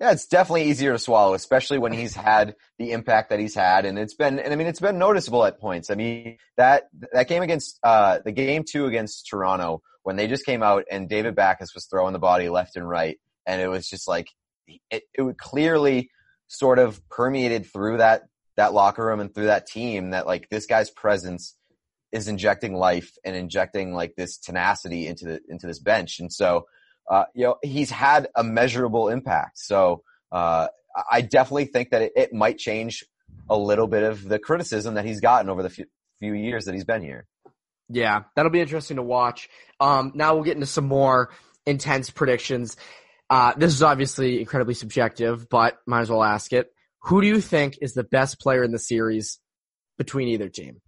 [0.00, 3.84] Yeah, it's definitely easier to swallow, especially when he's had the impact that he's had,
[3.84, 5.90] and it's been, and I mean, it's been noticeable at points.
[5.90, 10.46] I mean, that that game against uh the game two against Toronto when they just
[10.46, 13.86] came out and David Backes was throwing the body left and right, and it was
[13.86, 14.28] just like
[14.90, 16.10] it, it would clearly
[16.50, 18.24] sort of permeated through that
[18.56, 21.56] that locker room and through that team that like this guy's presence
[22.12, 26.66] is injecting life and injecting like this tenacity into the into this bench, and so
[27.10, 29.58] uh, you know, he's had a measurable impact.
[29.58, 30.68] So, uh,
[31.10, 33.04] I definitely think that it, it might change
[33.48, 35.86] a little bit of the criticism that he's gotten over the few,
[36.20, 37.26] few years that he's been here.
[37.88, 39.48] Yeah, that'll be interesting to watch.
[39.80, 41.30] Um, now we'll get into some more
[41.66, 42.76] intense predictions.
[43.30, 46.66] Uh, this is obviously incredibly subjective, but might as well ask it.
[47.04, 49.38] Who do you think is the best player in the series
[49.96, 50.80] between either team?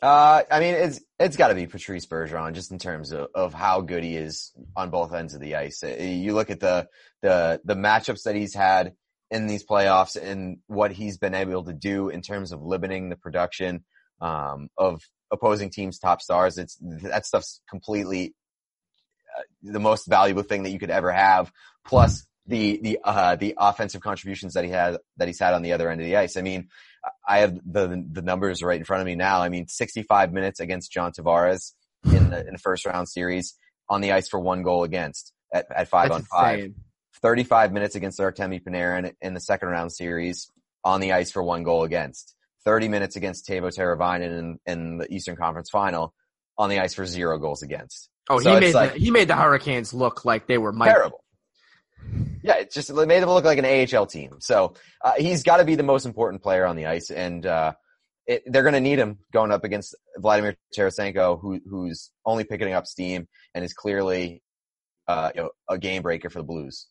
[0.00, 3.54] Uh, I mean, it's it's got to be Patrice Bergeron, just in terms of, of
[3.54, 5.82] how good he is on both ends of the ice.
[5.82, 6.86] Uh, You look at the
[7.22, 8.92] the the matchups that he's had
[9.30, 13.16] in these playoffs and what he's been able to do in terms of limiting the
[13.16, 13.84] production
[14.20, 16.58] um, of opposing teams' top stars.
[16.58, 18.34] It's that stuff's completely
[19.62, 21.52] the most valuable thing that you could ever have.
[21.84, 25.72] Plus the the uh, the offensive contributions that he had that he's had on the
[25.72, 26.36] other end of the ice.
[26.36, 26.68] I mean,
[27.26, 29.40] I have the the numbers right in front of me now.
[29.40, 31.72] I mean, 65 minutes against John Tavares
[32.04, 33.56] in the in the first round series
[33.88, 36.58] on the ice for one goal against at, at five That's on five.
[36.58, 36.74] insane.
[37.22, 40.50] 35 minutes against Artemi Panarin in the second round series
[40.84, 42.34] on the ice for one goal against.
[42.64, 46.12] 30 minutes against Teuvo Teravainen in, in the Eastern Conference Final
[46.58, 48.10] on the ice for zero goals against.
[48.28, 50.90] Oh, So he made like- the, he made the Hurricanes look like they were Mike.
[50.90, 51.22] Terrible.
[52.42, 53.64] Yeah, it just it made them look like an
[53.96, 54.36] AHL team.
[54.40, 57.72] So uh, he's got to be the most important player on the ice, and uh,
[58.26, 62.72] it, they're going to need him going up against Vladimir Tarasenko, who, who's only picking
[62.72, 64.42] up steam and is clearly
[65.08, 66.86] uh, you know, a game breaker for the Blues.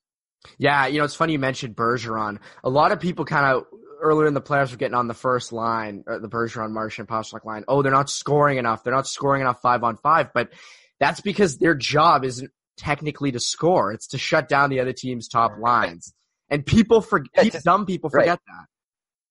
[0.58, 2.40] Yeah, you know, it's funny you mentioned Bergeron.
[2.64, 3.64] A lot of people kind of
[4.02, 7.46] earlier in the playoffs were getting on the first line, or the Bergeron, Marchand, Pastrnak
[7.46, 7.64] line.
[7.68, 8.84] Oh, they're not scoring enough.
[8.84, 10.32] They're not scoring enough five on five.
[10.34, 10.52] But
[11.00, 13.92] that's because their job isn't technically to score.
[13.94, 16.14] It's to shut down the other team's top lines.
[16.50, 18.22] And people forget, Yeah, just- dumb people right.
[18.24, 18.66] forget that.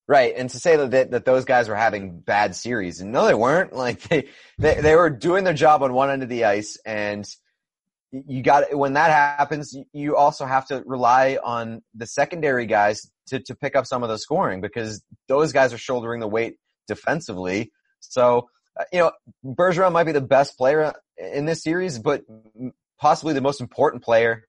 [0.06, 3.24] Right, and to say that, that that those guys were having bad series, and no,
[3.26, 3.72] they weren't.
[3.84, 7.24] Like they, they they were doing their job on one end of the ice, and
[8.12, 13.40] you got when that happens, you also have to rely on the secondary guys to
[13.40, 17.72] to pick up some of the scoring because those guys are shouldering the weight defensively.
[18.00, 18.50] So
[18.92, 19.12] you know,
[19.44, 22.22] Bergeron might be the best player in this series, but
[22.98, 24.44] possibly the most important player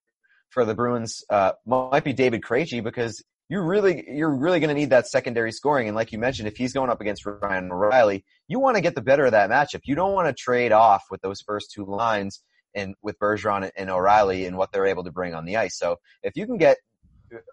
[0.50, 4.80] for the Bruins uh, might be David Krejci because you're really you're really going to
[4.80, 5.88] need that secondary scoring.
[5.88, 8.96] And like you mentioned, if he's going up against Ryan O'Reilly, you want to get
[8.96, 9.82] the better of that matchup.
[9.84, 12.42] You don't want to trade off with those first two lines
[12.74, 15.78] and with Bergeron and O'Reilly and what they're able to bring on the ice.
[15.78, 16.78] So if you can get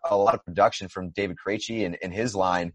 [0.09, 2.73] a lot of production from David Krejci and, and his line,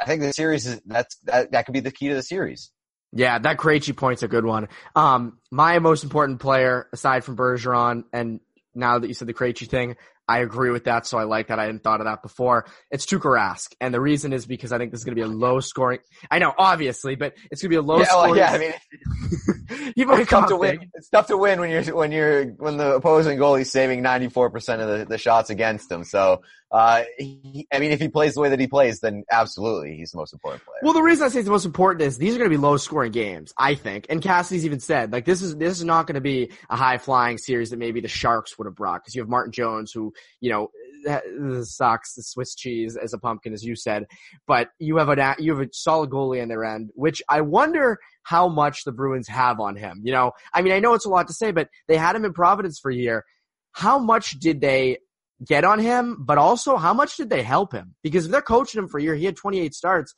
[0.00, 2.70] I think the series is that's that that could be the key to the series.
[3.12, 4.68] Yeah, that Krejci point's a good one.
[4.94, 8.40] Um, my most important player, aside from Bergeron, and
[8.74, 9.96] now that you said the Krejci thing,
[10.28, 11.58] I agree with that, so I like that.
[11.58, 12.66] I hadn't thought of that before.
[12.90, 15.24] It's Tuukka Rask, and the reason is because I think this is going to be
[15.24, 16.00] a low scoring.
[16.30, 18.38] I know, obviously, but it's going to be a low Yeah, well, scoring.
[18.38, 20.90] yeah, I mean, you it's tough to win.
[20.94, 24.82] It's tough to win when you're when you're when the opposing goalie's saving 94 percent
[24.82, 26.02] of the, the shots against him.
[26.04, 29.96] So, uh, he, I mean, if he plays the way that he plays, then absolutely
[29.96, 30.78] he's the most important player.
[30.82, 32.60] Well, the reason I say it's the most important is these are going to be
[32.60, 34.06] low scoring games, I think.
[34.08, 36.98] And Cassidy's even said, like, this is, this is not going to be a high
[36.98, 39.04] flying series that maybe the Sharks would have brought.
[39.04, 40.70] Cause you have Martin Jones who, you know,
[41.04, 44.06] the sucks, the Swiss cheese as a pumpkin, as you said.
[44.46, 47.98] But you have a, you have a solid goalie on their end, which I wonder
[48.22, 50.00] how much the Bruins have on him.
[50.04, 52.24] You know, I mean, I know it's a lot to say, but they had him
[52.24, 53.24] in Providence for a year.
[53.72, 54.98] How much did they
[55.44, 57.94] get on him, but also how much did they help him?
[58.02, 60.14] Because if they're coaching him for a year, he had 28 starts.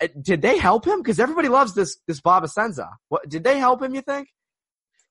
[0.00, 1.00] Uh, Did they help him?
[1.00, 2.88] Because everybody loves this this Bob Asenza.
[3.08, 3.94] What did they help him?
[3.94, 4.28] You think?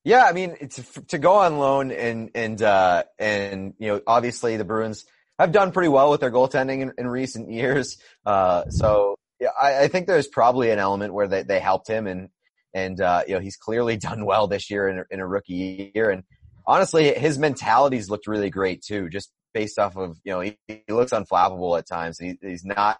[0.07, 4.55] Yeah, I mean, it's to go on loan and and uh, and you know, obviously
[4.55, 5.03] the Bruins
[5.37, 7.97] have done pretty well with their goaltending in, in recent years.
[8.25, 12.07] Uh, so yeah, I, I think there's probably an element where they, they helped him
[12.07, 12.29] and
[12.73, 15.91] and uh, you know he's clearly done well this year in a, in a rookie
[15.93, 16.09] year.
[16.09, 16.23] And
[16.65, 20.83] honestly, his mentality's looked really great too, just based off of you know he, he
[20.87, 22.17] looks unflappable at times.
[22.17, 22.97] He, he's not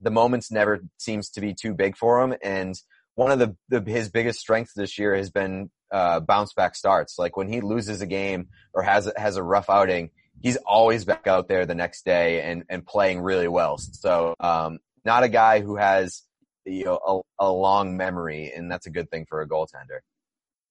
[0.00, 2.74] the moments never seems to be too big for him and
[3.14, 7.18] one of the, the his biggest strengths this year has been uh, bounce back starts.
[7.18, 11.26] Like when he loses a game or has has a rough outing, he's always back
[11.26, 13.78] out there the next day and and playing really well.
[13.78, 16.22] So um, not a guy who has
[16.64, 20.00] you know a, a long memory, and that's a good thing for a goaltender.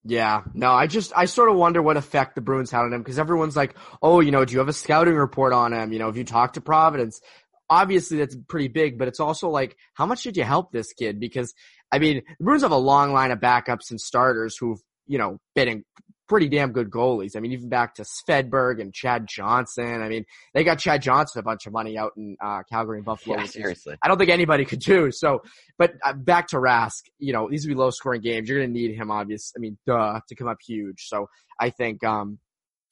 [0.04, 3.02] Yeah, no, I just I sort of wonder what effect the Bruins had on him
[3.02, 5.92] because everyone's like, oh, you know, do you have a scouting report on him?
[5.92, 7.20] You know, if you talk to Providence,
[7.68, 11.20] obviously that's pretty big, but it's also like, how much did you help this kid?
[11.20, 11.52] Because
[11.90, 15.38] I mean, the Bruins have a long line of backups and starters who've you know
[15.54, 15.84] been
[16.28, 17.34] pretty damn good goalies.
[17.34, 20.02] I mean, even back to Svedberg and Chad Johnson.
[20.02, 23.04] I mean, they got Chad Johnson a bunch of money out in uh, Calgary and
[23.04, 23.38] Buffalo.
[23.38, 23.96] Yeah, seriously.
[24.02, 25.10] I don't think anybody could do.
[25.10, 25.42] So,
[25.78, 28.48] but uh, back to Rask, you know, these would be low scoring games.
[28.48, 29.52] You're going to need him, obvious.
[29.56, 31.06] I mean, duh, to come up huge.
[31.06, 32.38] So I think, um,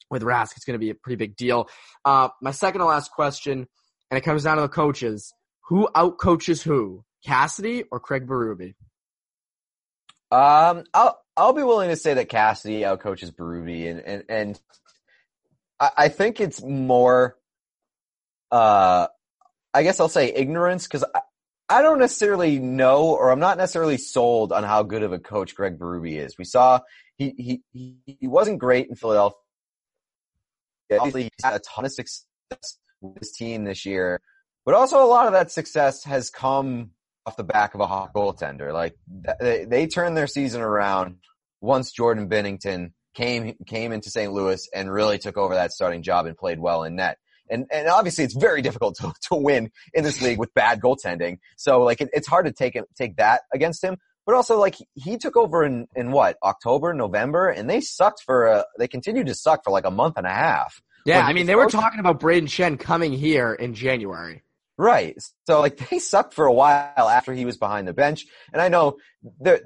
[0.09, 1.67] with Rask, it's going to be a pretty big deal.
[2.05, 3.67] Uh, my second to last question,
[4.09, 5.33] and it comes down to the coaches.
[5.67, 7.03] Who out coaches who?
[7.25, 8.73] Cassidy or Craig Berube?
[10.31, 14.61] Um, I'll I'll be willing to say that Cassidy outcoaches Berube, and and and
[15.79, 17.37] I, I think it's more.
[18.51, 19.07] Uh,
[19.73, 21.21] I guess I'll say ignorance because I,
[21.69, 25.53] I don't necessarily know, or I'm not necessarily sold on how good of a coach
[25.55, 26.37] Greg Berube is.
[26.37, 26.79] We saw
[27.17, 29.37] he he he wasn't great in Philadelphia.
[30.91, 32.23] Obviously, he's had a ton of success
[33.01, 34.21] with his team this year,
[34.65, 36.91] but also a lot of that success has come
[37.27, 38.73] off the back of a hot goaltender.
[38.73, 38.95] Like
[39.39, 41.17] they, they turned their season around
[41.61, 44.31] once Jordan Binnington came came into St.
[44.31, 47.17] Louis and really took over that starting job and played well in net.
[47.49, 51.37] And and obviously it's very difficult to, to win in this league with bad goaltending.
[51.57, 53.97] So like it, it's hard to take it, take that against him.
[54.25, 58.47] But also like he took over in in what October November and they sucked for
[58.47, 60.81] a they continued to suck for like a month and a half.
[61.05, 64.43] Yeah, I mean, they were talking about Brayden Schenn coming here in January.
[64.77, 65.15] Right.
[65.47, 68.25] So like they sucked for a while after he was behind the bench.
[68.53, 68.97] And I know
[69.39, 69.61] there,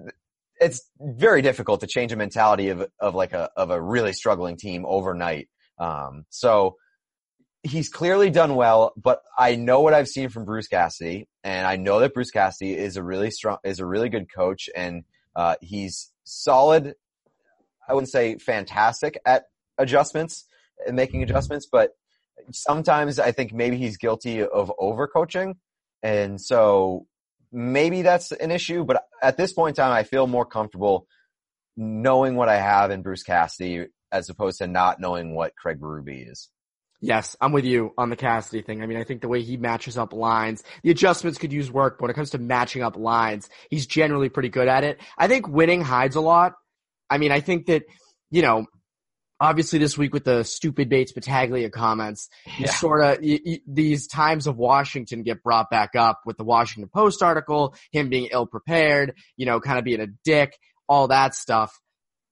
[0.59, 4.57] it's very difficult to change a mentality of, of like a, of a really struggling
[4.57, 5.49] team overnight.
[5.79, 6.75] Um, so
[7.63, 11.77] he's clearly done well, but I know what I've seen from Bruce Cassidy and I
[11.77, 15.03] know that Bruce Cassidy is a really strong, is a really good coach and,
[15.35, 16.93] uh, he's solid.
[17.87, 19.45] I wouldn't say fantastic at
[19.77, 20.45] adjustments
[20.85, 21.91] and making adjustments, but
[22.51, 25.55] sometimes I think maybe he's guilty of overcoaching.
[26.03, 27.05] And so
[27.51, 31.05] maybe that's an issue, but at this point in time, I feel more comfortable
[31.77, 36.31] knowing what I have in Bruce Cassidy as opposed to not knowing what Craig Berube
[36.31, 36.49] is.
[37.03, 38.83] Yes, I'm with you on the Cassidy thing.
[38.83, 41.97] I mean, I think the way he matches up lines, the adjustments could use work,
[41.97, 45.01] but when it comes to matching up lines, he's generally pretty good at it.
[45.17, 46.53] I think winning hides a lot.
[47.09, 47.83] I mean, I think that,
[48.29, 48.67] you know,
[49.41, 52.71] obviously this week with the stupid Bates Battaglia comments, you Yeah.
[52.71, 53.17] sort of,
[53.67, 58.29] these times of Washington get brought back up with the Washington Post article, him being
[58.31, 61.77] ill prepared, you know, kind of being a dick, all that stuff.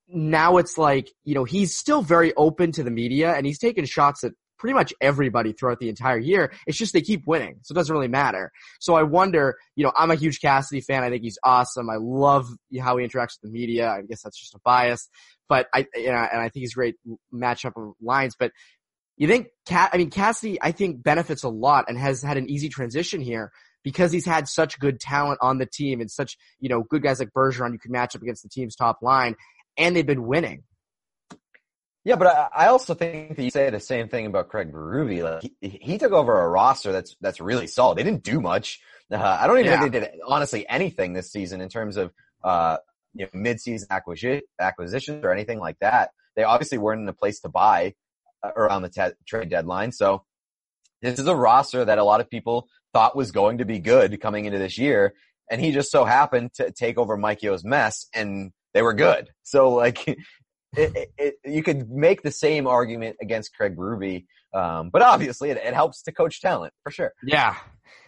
[0.07, 3.85] Now it's like, you know, he's still very open to the media and he's taking
[3.85, 6.51] shots at pretty much everybody throughout the entire year.
[6.67, 8.51] It's just they keep winning, so it doesn't really matter.
[8.79, 11.03] So I wonder, you know, I'm a huge Cassidy fan.
[11.03, 11.89] I think he's awesome.
[11.89, 12.47] I love
[12.79, 13.89] how he interacts with the media.
[13.89, 15.09] I guess that's just a bias,
[15.47, 16.95] but I, you know, and I think he's great
[17.33, 18.35] matchup of lines.
[18.37, 18.51] But
[19.17, 19.89] you think, Cat?
[19.93, 23.51] I mean, Cassidy, I think benefits a lot and has had an easy transition here
[23.83, 27.19] because he's had such good talent on the team and such, you know, good guys
[27.19, 29.35] like Bergeron you can match up against the team's top line,
[29.77, 30.63] and they've been winning.
[32.09, 35.21] Yeah, but I, I also think that you say the same thing about Craig Berube.
[35.21, 37.99] Like he, he took over a roster that's that's really solid.
[37.99, 38.79] They didn't do much.
[39.11, 39.79] Uh, I don't even Yeah.
[39.79, 42.11] think they did honestly anything this season in terms of
[42.43, 42.77] uh,
[43.13, 46.09] you know, mid-season acquisition, acquisitions or anything like that.
[46.35, 47.93] They obviously weren't in a place to buy
[48.41, 49.91] uh, around the ta- trade deadline.
[49.91, 50.23] So
[51.03, 54.19] this is a roster that a lot of people thought was going to be good
[54.19, 55.13] coming into this year,
[55.51, 59.29] and he just so happened to take over Mike Yeo's mess, and they were good.
[59.43, 60.17] So like.
[60.75, 65.49] It, it, it, you could make the same argument against Craig Ruby, um, but obviously
[65.49, 67.13] it, it helps to coach talent for sure.
[67.23, 67.55] Yeah.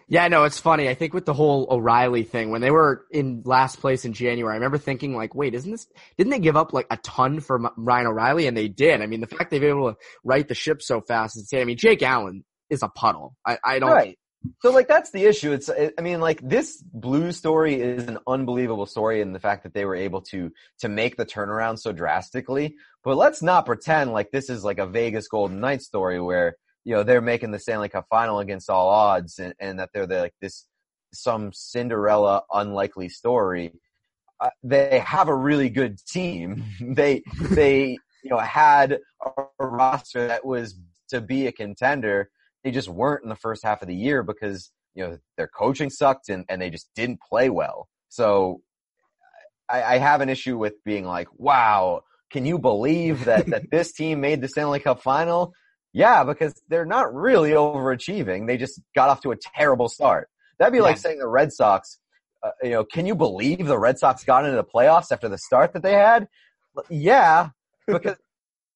[0.08, 0.89] Yeah, no, it's funny.
[0.89, 4.52] I think with the whole O'Reilly thing, when they were in last place in January,
[4.52, 7.65] I remember thinking like, wait, isn't this, didn't they give up like a ton for
[7.65, 8.45] M- Ryan O'Reilly?
[8.45, 9.02] And they did.
[9.02, 11.62] I mean, the fact they've been able to right the ship so fast is insane.
[11.62, 13.38] I mean, Jake Allen is a puddle.
[13.45, 14.17] I, I don't, Right.
[14.60, 15.52] So like that's the issue.
[15.52, 19.74] It's I mean like this blue story is an unbelievable story in the fact that
[19.74, 22.76] they were able to to make the turnaround so drastically.
[23.04, 26.96] But let's not pretend like this is like a Vegas Golden Knights story where you
[26.96, 30.34] know they're making the Stanley Cup final against all odds and, and that they're, like
[30.42, 30.66] this
[31.14, 33.74] some Cinderella unlikely story.
[34.40, 36.64] Uh, they have a really good team.
[36.82, 42.32] they they you know had a roster that was to be a contender
[42.63, 45.89] they just weren't in the first half of the year because you know their coaching
[45.89, 47.88] sucked and, and they just didn't play well.
[48.10, 48.62] So
[49.69, 53.91] I, I have an issue with being like, wow, can you believe that that this
[53.97, 55.54] team made the Stanley Cup final?
[55.93, 58.47] Yeah, because they're not really overachieving.
[58.47, 60.30] They just got off to a terrible start.
[60.58, 61.97] That'd be like saying the Red Sox,
[62.43, 65.38] uh, you know, can you believe the Red Sox got into the playoffs after the
[65.38, 66.28] start that they had?
[66.89, 67.50] Yeah,
[67.88, 68.15] because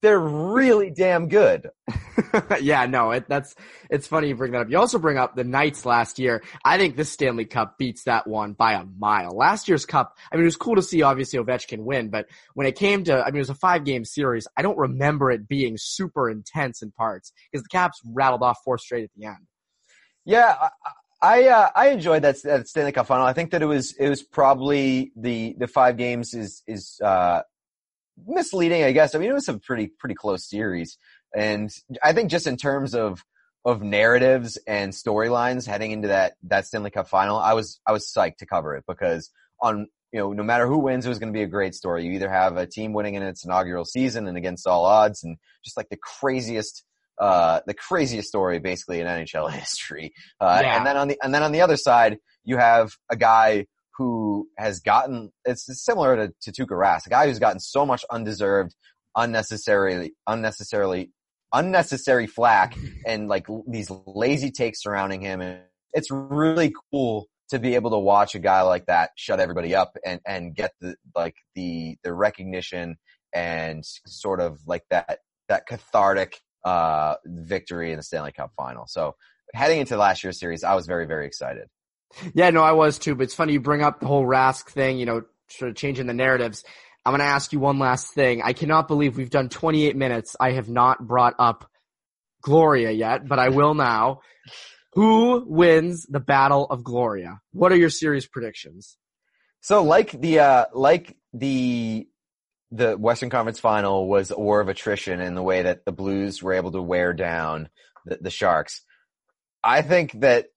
[0.05, 1.71] they're really damn good.
[2.61, 3.55] yeah, no, it, that's
[3.89, 4.69] it's funny you bring that up.
[4.69, 6.43] You also bring up the Knights last year.
[6.63, 9.35] I think this Stanley Cup beats that one by a mile.
[9.35, 12.67] Last year's Cup, I mean, it was cool to see obviously Ovechkin win, but when
[12.67, 14.47] it came to, I mean, it was a five game series.
[14.55, 18.77] I don't remember it being super intense in parts because the Caps rattled off four
[18.77, 19.47] straight at the end.
[20.23, 20.69] Yeah, I
[21.19, 23.25] I, uh, I enjoyed that, that Stanley Cup final.
[23.25, 27.41] I think that it was it was probably the the five games is is uh,
[28.27, 28.83] misleading.
[28.83, 29.15] I guess.
[29.15, 30.97] I mean, it was a pretty pretty close series,
[31.35, 31.69] and
[32.03, 33.23] I think just in terms of
[33.65, 38.11] of narratives and storylines heading into that that Stanley Cup final, I was I was
[38.15, 39.29] psyched to cover it because
[39.61, 42.05] on you know no matter who wins, it was going to be a great story.
[42.05, 45.37] You either have a team winning in its inaugural season and against all odds, and
[45.63, 46.83] just like the craziest
[47.19, 50.13] uh, the craziest story basically in NHL history.
[50.39, 50.77] Uh, Yeah.
[50.77, 53.65] and then on the, and then on the other side, you have a guy
[53.97, 58.03] who has gotten, it's similar to, to Tuukka Rask, a guy who's gotten so much
[58.11, 58.75] undeserved,
[59.15, 61.11] unnecessarily, unnecessarily,
[61.53, 65.41] unnecessary flack and like these lazy takes surrounding him.
[65.41, 65.59] And
[65.93, 69.95] it's really cool to be able to watch a guy like that shut everybody up
[70.05, 72.97] and, and get the, like the, the recognition
[73.33, 78.87] and sort of like that, that cathartic uh, victory in the Stanley Cup final.
[78.87, 79.15] So
[79.53, 81.67] heading into last year's series, I was very, very excited.
[82.33, 84.97] Yeah, no, I was too, but it's funny you bring up the whole Rask thing,
[84.97, 86.63] you know, sort of changing the narratives.
[87.05, 88.41] I'm going to ask you one last thing.
[88.43, 90.35] I cannot believe we've done 28 minutes.
[90.39, 91.69] I have not brought up
[92.41, 94.21] Gloria yet, but I will now.
[94.93, 97.41] Who wins the Battle of Gloria?
[97.51, 98.97] What are your series predictions?
[99.61, 102.07] So like the, uh, like the,
[102.71, 106.41] the Western Conference final was a war of attrition in the way that the Blues
[106.41, 107.69] were able to wear down
[108.05, 108.81] the, the Sharks.
[109.63, 110.47] I think that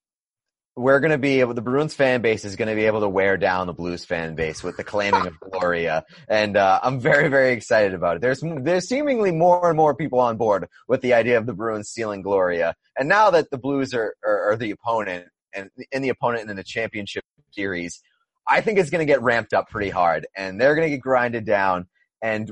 [0.79, 3.09] we're going to be able, the Bruins fan base is going to be able to
[3.09, 6.05] wear down the Blues fan base with the claiming of Gloria.
[6.29, 8.23] And, uh, I'm very, very excited about it.
[8.23, 11.91] There's, there's seemingly more and more people on board with the idea of the Bruins
[11.91, 12.77] stealing Gloria.
[12.97, 16.57] And now that the Blues are, are, are the opponent and, and the opponent in
[16.57, 18.01] the championship series,
[18.47, 21.03] I think it's going to get ramped up pretty hard and they're going to get
[21.03, 21.87] grinded down
[22.23, 22.51] and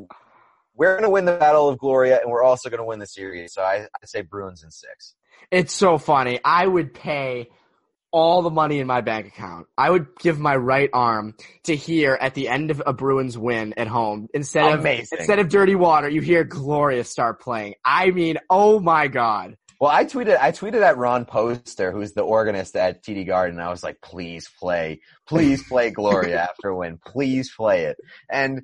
[0.74, 3.06] we're going to win the Battle of Gloria and we're also going to win the
[3.06, 3.54] series.
[3.54, 5.14] So I, I say Bruins in six.
[5.50, 6.40] It's so funny.
[6.44, 7.48] I would pay
[8.16, 9.66] all the money in my bank account.
[9.76, 13.74] I would give my right arm to hear at the end of a Bruins win
[13.76, 17.74] at home instead of instead of Dirty Water, you hear Gloria start playing.
[17.84, 19.58] I mean, oh my god.
[19.78, 23.60] Well, I tweeted, I tweeted at Ron Poster, who's the organist at TD Garden.
[23.60, 26.98] I was like, please play, please play Gloria after a win.
[27.04, 27.98] Please play it.
[28.30, 28.62] And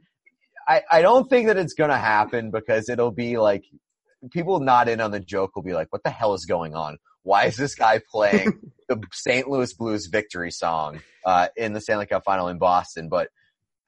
[0.67, 3.65] I, I don't think that it's going to happen because it'll be like,
[4.31, 6.97] people not in on the joke will be like, what the hell is going on?
[7.23, 9.49] Why is this guy playing the St.
[9.49, 13.09] Louis Blues victory song, uh, in the Stanley Cup final in Boston?
[13.09, 13.29] But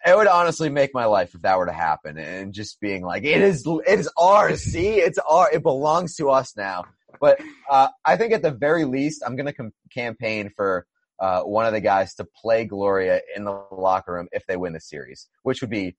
[0.06, 3.24] it would honestly make my life if that were to happen and just being like,
[3.24, 4.62] it is, it is ours.
[4.62, 6.84] See, it's our, it belongs to us now.
[7.20, 7.40] But,
[7.70, 10.86] uh, I think at the very least, I'm going to com- campaign for,
[11.18, 14.72] uh, one of the guys to play Gloria in the locker room if they win
[14.72, 15.96] the series, which would be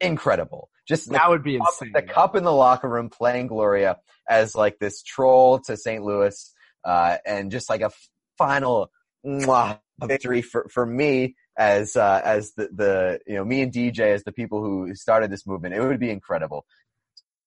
[0.00, 0.68] incredible.
[0.86, 1.92] Just that would be cup, insane.
[1.94, 3.98] the cup in the locker room playing Gloria
[4.28, 6.02] as like this troll to St.
[6.02, 7.90] Louis, uh, and just like a
[8.36, 8.90] final
[9.26, 14.14] mwah, victory for, for me as, uh, as the, the, you know, me and DJ
[14.14, 15.74] as the people who started this movement.
[15.74, 16.64] It would be incredible.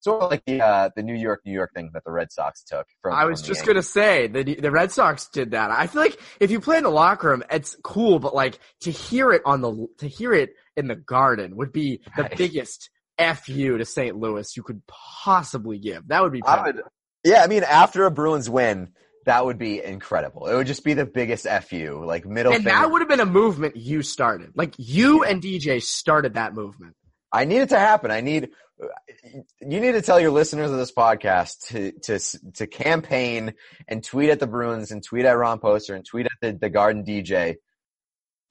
[0.02, 2.64] Sort of like the, uh, the New York, New York thing that the Red Sox
[2.64, 3.14] took from.
[3.14, 5.70] I was from just gonna say the the Red Sox did that.
[5.70, 8.90] I feel like if you play in the locker room, it's cool, but like to
[8.90, 12.36] hear it on the to hear it in the Garden would be the Right.
[12.36, 14.18] biggest fu to St.
[14.18, 16.08] Louis you could possibly give.
[16.08, 16.42] That would be.
[16.44, 16.82] I would,
[17.24, 18.94] yeah, I mean, after a Bruins win,
[19.26, 20.48] that would be incredible.
[20.48, 22.78] It would just be the biggest fu, like middle and finger.
[22.80, 24.52] that would have been a movement you started.
[24.56, 26.96] Like you and DJ started that movement.
[27.32, 28.12] I need it to happen.
[28.12, 28.50] I need
[29.62, 32.20] you need to tell your listeners of this podcast to to
[32.54, 33.54] to campaign
[33.88, 36.70] and tweet at the Bruins and tweet at Ron Poster and tweet at the, the
[36.70, 37.56] Garden DJ.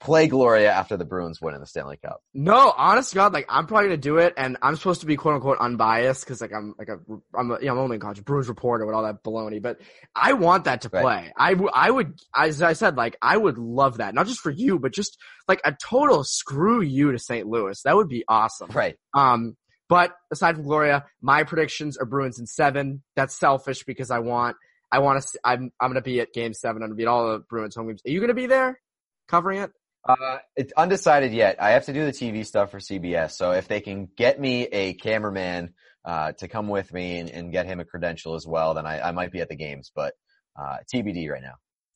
[0.01, 2.21] Play Gloria after the Bruins win in the Stanley Cup.
[2.33, 5.15] No, honest to God, like I'm probably gonna do it, and I'm supposed to be
[5.15, 6.97] quote unquote unbiased because like I'm like a
[7.37, 9.77] I'm a, you know, I'm only a college Bruins reporter with all that baloney, but
[10.15, 11.01] I want that to Right.
[11.03, 11.33] play.
[11.37, 14.49] I w- I would as I said, like I would love that, not just for
[14.49, 17.45] you, but just like a total screw you to St.
[17.47, 17.79] Louis.
[17.83, 18.71] That would be awesome.
[18.71, 18.95] Right.
[19.13, 19.55] Um,
[19.87, 23.03] but aside from Gloria, my predictions are Bruins in seven.
[23.15, 24.57] That's selfish because I want
[24.91, 25.39] I want to.
[25.43, 26.81] I'm I'm gonna be at Game Seven.
[26.81, 28.01] I'm gonna be at all the Bruins home games.
[28.07, 28.79] Are you gonna be there
[29.27, 29.71] covering it?
[30.07, 31.61] Uh, it's undecided yet.
[31.61, 33.31] I have to do the TV stuff for CBS.
[33.31, 35.73] So if they can get me a cameraman
[36.03, 39.09] uh, to come with me and, and get him a credential as well, then I,
[39.09, 39.91] I might be at the games.
[39.93, 40.13] But
[40.59, 41.55] uh, TBD right now.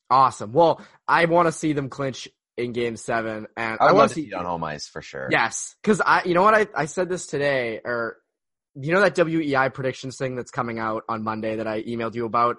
[0.09, 0.53] Awesome.
[0.53, 2.27] Well, I want to see them clinch
[2.57, 4.29] in Game Seven, and I I want to see.
[4.29, 5.27] see on home ice for sure.
[5.31, 8.17] Yes, because I, you know what, I I said this today, or
[8.75, 12.25] you know that WEEI predictions thing that's coming out on Monday that I emailed you
[12.25, 12.57] about.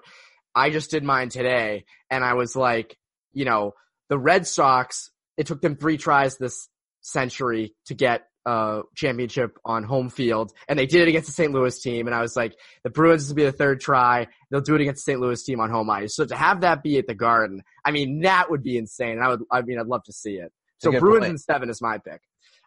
[0.53, 2.97] I just did mine today, and I was like,
[3.33, 3.73] you know,
[4.09, 5.11] the Red Sox.
[5.37, 6.67] It took them three tries this
[7.01, 11.51] century to get a championship on home field, and they did it against the St.
[11.51, 12.07] Louis team.
[12.07, 14.27] And I was like, the Bruins will be the third try.
[14.49, 15.19] They'll do it against the St.
[15.19, 16.15] Louis team on home ice.
[16.15, 19.13] So to have that be at the Garden, I mean, that would be insane.
[19.13, 20.51] And I would, I mean, I'd love to see it.
[20.79, 22.21] So Bruins in seven is my pick.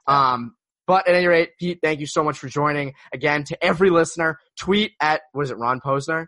[0.09, 0.33] Yeah.
[0.33, 0.57] Um,
[0.87, 2.95] but at any rate, Pete, thank you so much for joining.
[3.12, 6.27] Again, to every listener, tweet at, what is it, Ron Posner?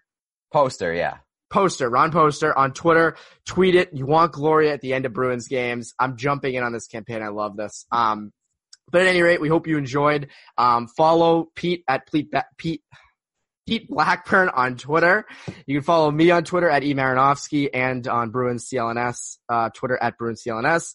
[0.53, 1.18] Poster, yeah.
[1.53, 3.16] Poster, Ron Poster on Twitter.
[3.46, 3.90] Tweet it.
[3.92, 5.94] You want Gloria at the end of Bruins games.
[5.98, 7.22] I'm jumping in on this campaign.
[7.22, 7.86] I love this.
[7.92, 8.32] Um,
[8.90, 10.28] but at any rate, we hope you enjoyed.
[10.59, 12.82] Um, follow Pete at Pete, Pete,
[13.66, 15.24] Pete Blackburn on Twitter.
[15.66, 20.18] You can follow me on Twitter at eMarinovsky and on Bruins CLNS, uh, Twitter at
[20.18, 20.94] Bruins CLNS.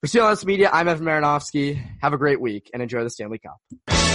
[0.00, 1.82] For CLNS Media, I'm Evan Marinovsky.
[2.00, 4.09] Have a great week and enjoy the Stanley Cup.